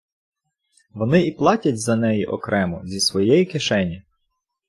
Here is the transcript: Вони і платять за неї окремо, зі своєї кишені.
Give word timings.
Вони 0.89 1.21
і 1.27 1.31
платять 1.31 1.79
за 1.79 1.95
неї 1.95 2.25
окремо, 2.25 2.81
зі 2.85 2.99
своєї 2.99 3.45
кишені. 3.45 4.03